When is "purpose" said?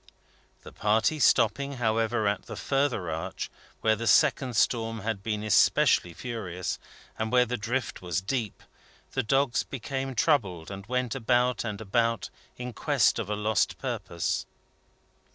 13.77-14.47